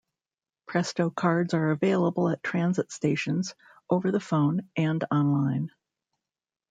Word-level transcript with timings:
Presto 0.65 1.11
cards 1.11 1.53
are 1.53 1.69
available 1.69 2.27
at 2.29 2.41
transit 2.41 2.91
stations, 2.91 3.53
over 3.87 4.11
the 4.11 4.19
phone 4.19 4.67
and 4.75 5.03
online. 5.11 5.69